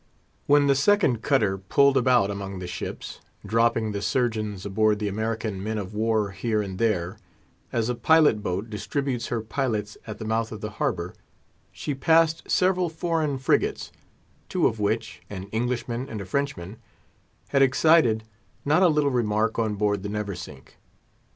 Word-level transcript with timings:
When 0.47 0.65
the 0.65 0.73
second 0.73 1.21
cutter 1.21 1.59
pulled 1.59 1.95
about 1.95 2.31
among 2.31 2.57
the 2.57 2.65
ships, 2.65 3.21
dropping 3.45 3.91
the 3.91 4.01
surgeons 4.01 4.65
aboard 4.65 4.97
the 4.97 5.07
American 5.07 5.63
men 5.63 5.77
of 5.77 5.93
war 5.93 6.31
here 6.31 6.59
and 6.59 6.79
there—as 6.79 7.87
a 7.87 7.93
pilot 7.93 8.41
boat 8.41 8.67
distributes 8.67 9.27
her 9.27 9.41
pilots 9.43 9.99
at 10.07 10.17
the 10.17 10.25
mouth 10.25 10.51
of 10.51 10.59
the 10.61 10.71
harbour—she 10.71 11.93
passed 11.93 12.49
several 12.49 12.89
foreign 12.89 13.37
frigates, 13.37 13.91
two 14.49 14.65
of 14.65 14.79
which, 14.79 15.21
an 15.29 15.43
Englishman 15.49 16.09
and 16.09 16.19
a 16.19 16.25
Frenchman, 16.25 16.77
had 17.49 17.61
excited 17.61 18.23
not 18.65 18.81
a 18.81 18.87
little 18.87 19.11
remark 19.11 19.59
on 19.59 19.75
board 19.75 20.01
the 20.01 20.09
Neversink. 20.09 20.79